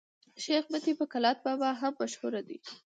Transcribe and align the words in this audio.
شېخ 0.43 0.63
متي 0.71 0.93
په 0.99 1.05
کلات 1.11 1.37
بابا 1.45 1.69
هم 1.81 1.93
مشهور 2.01 2.33
دئ. 2.47 2.57